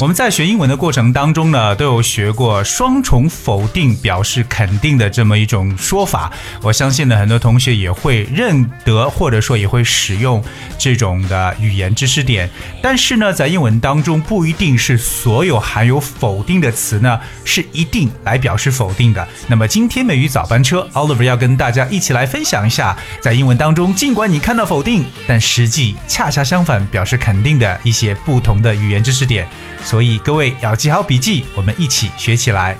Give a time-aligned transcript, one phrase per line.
[0.00, 6.32] 我们在学英文的过程当中呢，都有学过双重否定表示肯定的这么一种说法。
[6.62, 10.42] 我相信呢，很多同学也会认得，或者说也会使用
[10.78, 12.48] 这种的语言知识点。
[12.82, 19.26] 但是呢，在英文当中，不一定是所有含有否定的词呢是一定来表示否定的。
[19.48, 29.46] 那么今天美语早班车，Oliver 要跟大家一起来分享一下，在英文当中，尽管你看到否定，但实际恰恰相反表示肯定的一些不同的语言知识点。
[29.84, 32.76] 所以各位要记好笔记，我们一起学起来。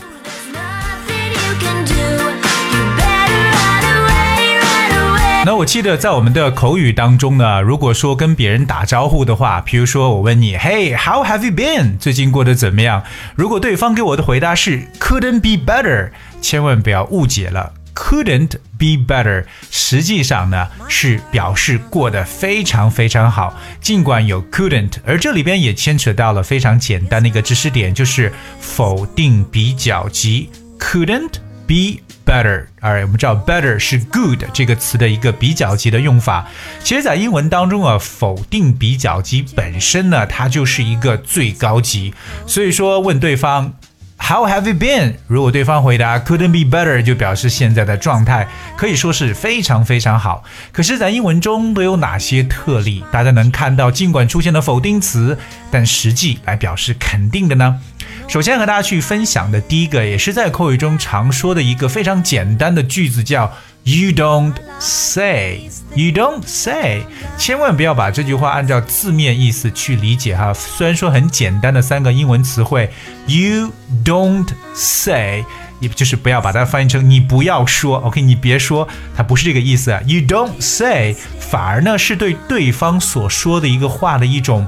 [5.43, 11.99] 那我记得在我们的口语当中呢，如果说跟别人打招呼的话，比如说我问你，Hey，how have you been？
[11.99, 13.03] 最近过得怎么样？
[13.37, 16.11] 如果对方给我的回答是 Couldn't be better，
[16.43, 17.73] 千万不要误解了。
[18.03, 31.35] Couldn't be better，实际上呢是表示过得非常非常好，尽管有 couldn't，而这里边也牵扯到了非常简单的一个知识点，就是否定比较级 couldn't
[31.69, 32.65] be better。
[32.81, 36.49] 而我们知道 better 是 good 这个词的一个比较级的用法。
[36.83, 42.15] 其实，在英文当中啊，否定比较级本身呢，它就是一个最高级。
[42.47, 43.75] 所以说，问对方
[44.23, 45.15] How have you been？
[45.27, 48.47] 如果对方回答 Couldn't be better，就表示现在的状态
[48.77, 50.45] 可以说是非常非常好。
[50.71, 53.03] 可是，在英文中都有哪些特例？
[53.11, 55.37] 大家能看到，尽管出现了否定词，
[55.71, 57.81] 但实际来表示肯定的呢？
[58.29, 63.53] 首先和大家去分享的第一个，也是在口语中常说的一个非常简单的句子，叫
[63.83, 65.71] You don't say.
[65.95, 67.03] You don't say.
[67.39, 70.53] 千万不要把这句话按照字面意思去理解哈。
[70.55, 72.91] 虽然说很简单的三个英文词汇
[73.27, 73.73] ，You
[74.05, 75.45] don't say。
[75.81, 78.87] 也就是不要把它翻译成你不要说，OK，你别说，
[79.17, 79.99] 它不是这个意思。
[80.05, 84.67] You don't say，反而呢是对对方所说的一个话的一种，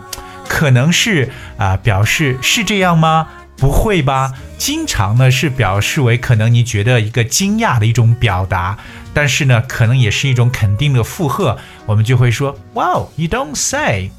[0.49, 3.28] 可能是啊、表示是这样吗？
[3.59, 4.33] 不会吧？
[4.56, 8.78] 经常呢是表示为可能你觉得一个惊讶的一种表达，
[9.15, 14.11] 但是呢可能也是一种肯定的附和，我们就会说，Wow, you don't say。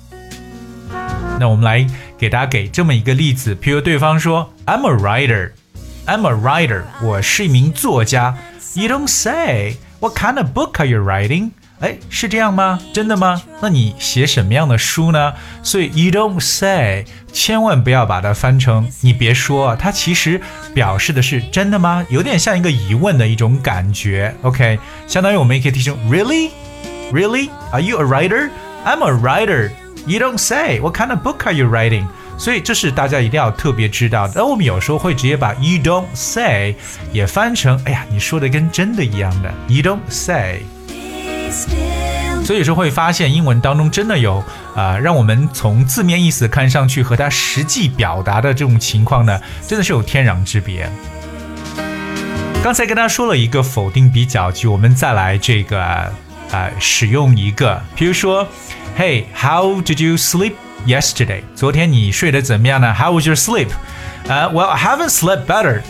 [1.40, 1.86] 那我们来
[2.18, 5.52] 给大家给这么一个例子，譬如对方说，I'm a writer。
[6.06, 8.38] I'm a writer，我是一名作家。
[8.76, 9.78] You don't say.
[10.00, 11.52] What kind of book are you writing?
[11.80, 12.80] 哎，是这样吗？
[12.94, 13.42] 真的吗？
[13.62, 15.34] 那你写什么样的书呢？
[15.62, 17.04] 所以 you don't say，
[17.34, 20.40] 千万不要把它翻成你别说，它其实
[20.74, 22.06] 表示的是真的吗？
[22.10, 24.34] 有点像一个疑问的一种感觉。
[24.44, 26.52] OK，相当于我们也可以提出 Really?
[27.12, 27.50] Really?
[27.72, 28.50] Are you a writer?
[28.86, 29.72] I'm a writer.
[30.06, 30.80] You don't say.
[30.80, 32.06] What kind of book are you writing?
[32.38, 34.34] 所以这是大家一定要特别知道的。
[34.38, 36.76] 那我们有时候会直接把 you don't say
[37.12, 39.54] 也翻成，哎呀，你说的跟真的一样的。
[39.68, 40.62] You don't say。
[42.44, 44.44] 所以说会发现英文当中真的有，
[44.76, 50.90] 呃，让我们从字面意思看上去和它实际表达的这种情况呢，真的是有天壤之别。
[52.62, 56.12] 刚才跟大家说了一个否定比较句，我们再来这个，
[56.52, 58.48] 呃，使用一个，比如说
[58.98, 60.54] ，Hey，How did you sleep
[60.86, 61.42] yesterday？
[61.56, 63.68] 昨天你睡得怎么样呢？How was your sleep？
[64.28, 65.82] 呃，Well，I haven't slept better.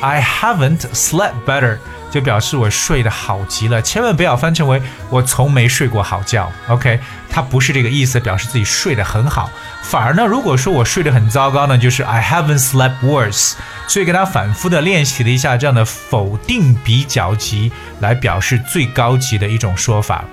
[0.00, 1.78] I haven't slept better.
[2.10, 6.50] 就表示我睡得好极了，千万不要翻成为我从没睡过好觉。
[6.68, 6.98] OK，
[7.30, 9.50] 它不是这个意思，表示自己睡得很好。
[9.82, 13.54] 反而呢，如果说我睡得很糟糕呢，就是 I haven't slept worse。
[13.86, 20.24] 所以给大家反复的练习了一下这样的否定比较级，来表示最高级的一种说法。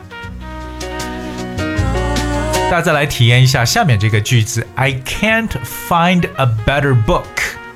[2.69, 5.51] 大家再来体验一下下面这个句子：I can't
[5.87, 7.23] find a better book。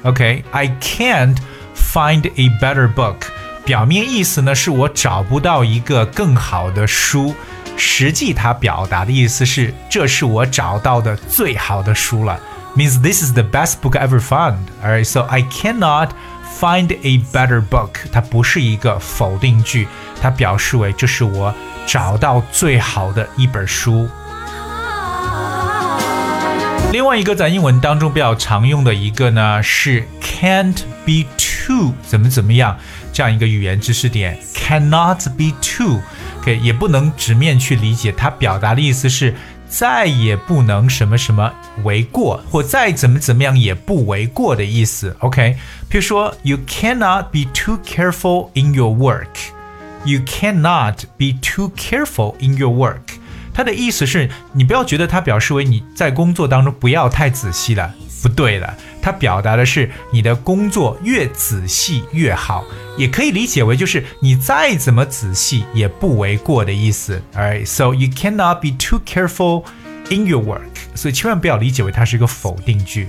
[0.04, 1.38] OK，I、can't
[1.74, 3.16] find a better book。
[3.72, 7.34] 表面意思呢是我找不到一个更好的书，
[7.78, 12.38] 实际它表达的意思是这是我找到的最好的书了。
[12.76, 14.58] Means this is the best book I ever found.
[14.84, 16.10] Alright, so I cannot
[16.60, 17.92] find a better book.
[18.12, 19.88] 它不是一个否定句，
[20.22, 21.56] 它表示为这是我
[21.88, 24.10] 找到最好的一本书。
[26.92, 30.76] 另外一个在英文当中比较常用的一个呢是 can't
[31.06, 32.78] be too too 怎么怎么样
[33.14, 39.34] 这样一个语言知识点，cannot be too，OK 也不能直面去理解，它表达的意思是
[39.70, 41.54] 再也不能什么什么
[41.84, 45.16] 为过，或再怎么怎么样也不为过的意思。
[45.20, 45.56] OK，
[45.90, 49.28] 比如说，You cannot be too careful in your work.
[50.04, 53.20] You cannot be too careful in your work.
[53.54, 58.75] 它的意思是你不要觉得它表示为你在工作当中不要太仔细了，不对的。
[59.01, 62.65] 它表达的是你的工作越仔细越好，
[62.99, 67.23] 也可以理解为就是你再怎么仔细也不为过的意思。
[67.35, 69.65] Alright, so you cannot be too careful
[70.11, 70.63] in your work.
[70.95, 73.09] 所以千万不要理解为它是一个否定句。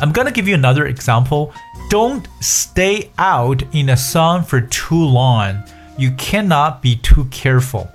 [0.00, 1.50] I'm gonna give you another example.
[1.88, 5.62] Don't stay out in the sun for too long.
[5.96, 7.88] You cannot be too careful.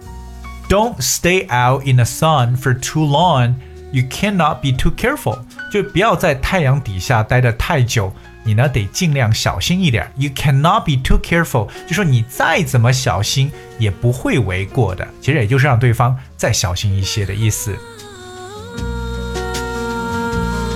[0.69, 3.55] Don't stay out in the sun for too long.
[3.92, 5.38] You cannot be too careful.
[5.70, 8.12] 就不要在太阳底下待得太久，
[8.42, 10.10] 你呢得尽量小心一点。
[10.16, 15.06] You cannot be too careful，就说你再怎么小心也不会为过的。
[15.20, 17.76] 其实也就是让对方再小心一些的意思。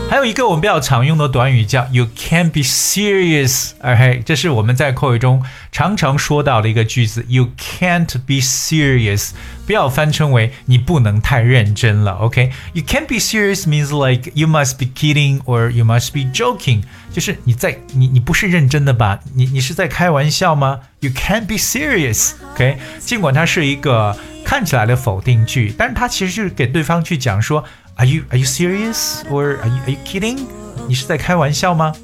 [0.08, 7.24] 还有一个我们比较常用的短语叫 "You can't be serious"，哎嘿，这是我们在口语中常常说到的一个句子。
[7.28, 9.30] You can't be serious，
[9.66, 12.12] 不要翻成为你不能太认真了。
[12.12, 19.18] OK，You can't be serious means like you must be kidding or you must be joking，就是你在你你不是认真的吧？
[19.34, 22.34] 你你是在开玩笑吗？You can't be serious。
[22.54, 27.64] OK，尽管它是一个看起来的否定句，但是它其实就是给对方去讲说。
[27.96, 30.46] Are you Are you serious or Are you Are you kidding？
[30.86, 31.94] 你是在开玩笑吗？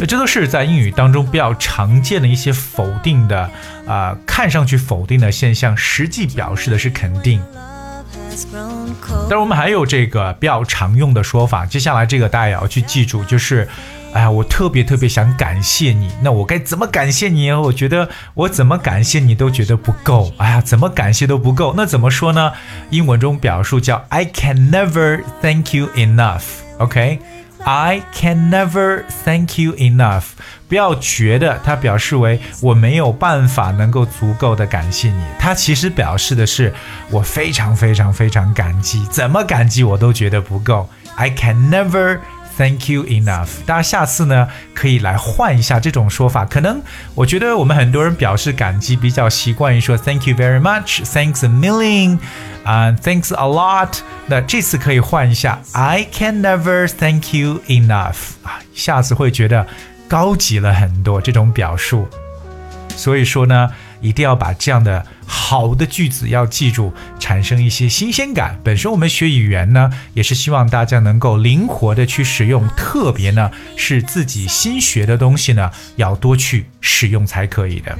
[0.00, 3.42] 这都是在英语当中比较常见的一些否定的
[3.86, 7.40] 啊、呃，看上去否定的现象，实际表示的是肯定。
[9.28, 13.68] 但是我们还有这个比较常用的说法，接下来这个大家也要去记住，就是
[14.12, 17.52] 哎呀，我特别特别想感谢你，那我该怎么感谢你？
[17.52, 21.74] 我觉得我怎么感谢你都觉得不够，哎呀，怎么感谢都不够。
[21.76, 22.52] 那怎么说呢？
[22.90, 26.42] 英文中表述叫 I can never thank you enough。
[26.78, 30.24] OK，I can never thank you enough。
[30.68, 36.72] 不要觉得它表示为我没有办法能够足够的感谢你，它其实表示的是
[37.10, 40.88] 我非常非常非常感激，怎么感激我都觉得不够。
[41.16, 42.18] I can never。
[42.58, 43.50] Thank you enough。
[43.66, 46.44] 大家下次呢可以来换一下这种说法。
[46.44, 46.82] 可能
[47.14, 52.18] 我觉得我们很多人表示感激比较习惯于说 Thank you very much, Thanks a million，
[52.64, 54.00] 啊，Thanks a lot。
[54.26, 58.16] 那这次可以换一下，I can never thank you enough。
[58.42, 59.64] 啊，下次会觉得
[60.08, 62.08] 高级了很多这种表述。
[62.96, 63.70] 所以说呢。
[64.00, 68.56] 一定要把这样的好的句子要记住，产生一些新鲜感。
[68.62, 77.98] 本身我们学语言呢，也是希望大家能够灵活的去使用，特别呢是自己新学的东西呢，要多去使用才可以的。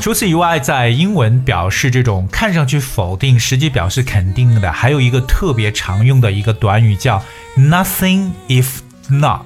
[0.00, 7.22] 除此以外，在英文表示这种看上去否定，实际表示肯定的，还有一个特别常用的一个短语叫
[7.56, 9.45] “nothing if not”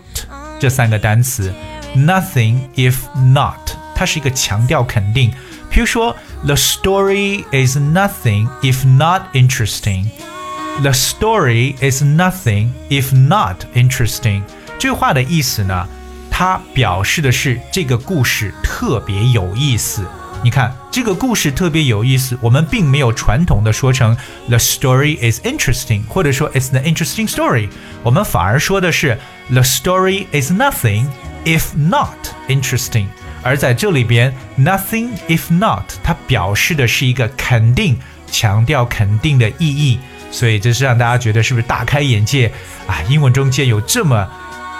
[0.60, 1.54] 这三个单词。
[1.96, 2.96] Nothing if
[3.34, 5.32] not，它是一个强调肯定。
[5.70, 6.16] 比如说，
[6.46, 14.44] The story is nothing if not interesting。The story is nothing if not interesting。
[14.80, 15.88] 这句话的意思呢，
[16.32, 20.06] 它表示的是这个故事特别有意思。
[20.45, 24.15] 你看，这个故事特别有意思，我们并没有传统的说成
[24.47, 27.71] The story is interesting，或者说 It's the interesting story，
[28.03, 31.07] 我们反而说的是 The story is nothing。
[31.47, 33.07] If not interesting，
[33.43, 37.97] 而在这里边，nothing if not，它表示的是一个肯定，
[38.31, 39.99] 强调肯定的意义，
[40.31, 42.53] 所以这是让大家觉得是不是大开眼界
[42.87, 43.01] 啊？
[43.09, 44.29] 英文中间有这么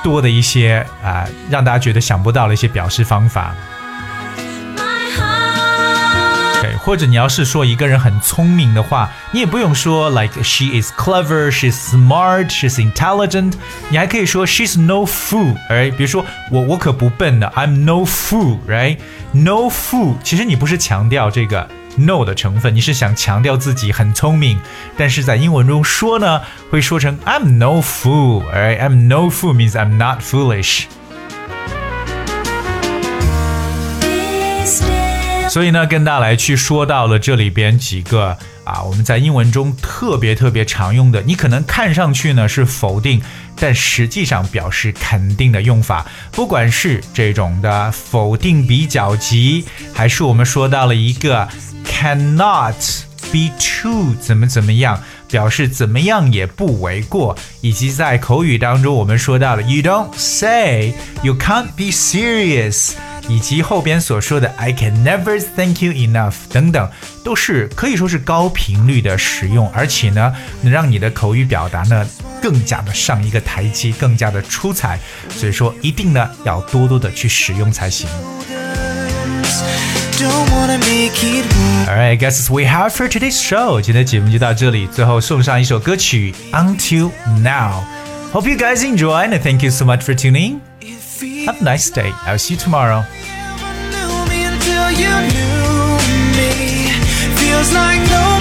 [0.03, 3.55] 多的一些啊，让大家觉得想不到的一些表示方法。
[6.85, 13.55] 或者你要是说一个人很聪明的话，你也不用说 like she is clever, she is smart, she is intelligent，
[13.89, 24.59] 你还可以说 she's no fool，哎，比如说我我可不笨的，I'm no fool，right？No fool，其实你不是强调这个 no 的成分，你是想强调自己很聪明，
[24.99, 30.85] 但是在英文中说呢，会说成 I'm no fool，right？I'm no fool means I'm not foolish。
[35.55, 43.23] 所以呢，跟大家来去说到了这里边几个啊，我们在英文中特别特别常用的，你可能看上去呢是否定，
[43.55, 46.05] 但实际上表示肯定的用法。
[46.33, 51.49] 不管是这种的否定比较级，还是我们说到了一个
[51.87, 52.75] cannot
[53.31, 62.95] be true 怎么怎么样，表示怎么样也不为过，以及在口语当中我们说到了 you don't say you can't be serious。
[63.29, 66.91] 以及后边所说的 I can never thank you enough 等等，
[67.23, 72.07] 都是可以说是高频率的使用，而且呢，能让你的口语表达呢
[72.43, 74.99] 更加的上一个台阶，更加的出彩。
[75.31, 78.09] 所以说，一定呢要多多的去使用才行。
[81.87, 83.81] Alright, guys, we have for today's show.
[83.81, 87.11] 今天节目就到这里，最后送上一首歌曲《Until
[87.43, 87.83] Now》。
[88.33, 90.61] Hope you guys enjoy and thank you so much for tuning.
[91.45, 92.11] Have a nice day.
[92.23, 93.03] I'll see you tomorrow.
[97.39, 98.34] Feels like nobody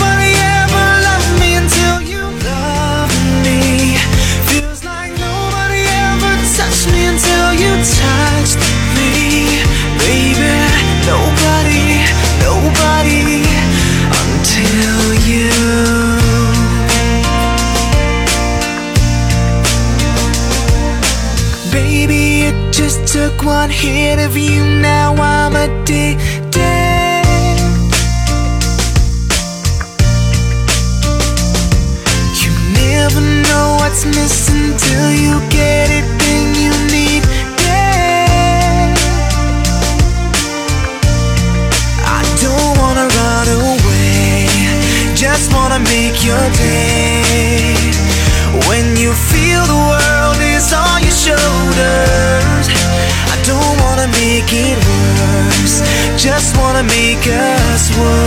[23.46, 26.20] one hit of you, now I'm addicted.
[32.42, 38.98] You never know what's missing till you get it, then you need it.
[42.06, 44.48] I don't wanna run away,
[45.16, 47.13] just wanna make your day.
[54.44, 55.82] Make it worse,
[56.22, 58.23] just wanna make us work.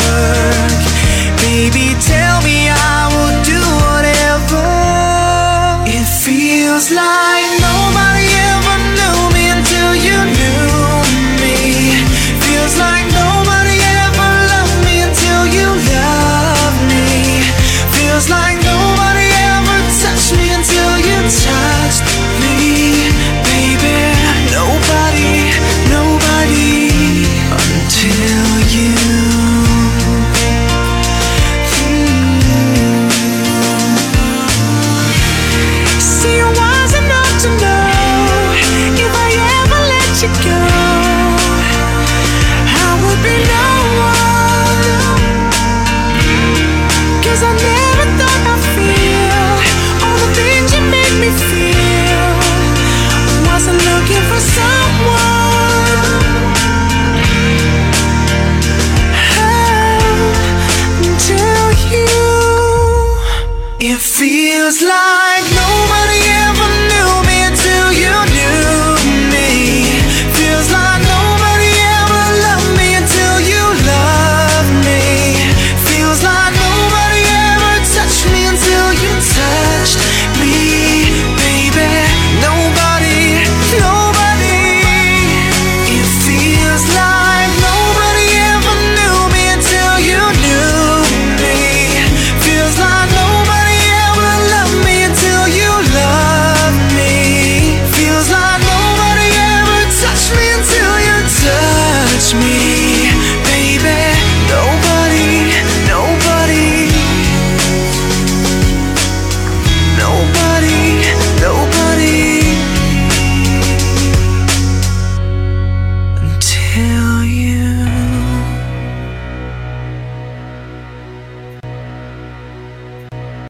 [102.26, 102.65] touch me.